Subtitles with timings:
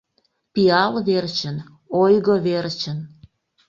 [0.53, 1.57] Пиал верчын,
[2.01, 2.99] ойго верчын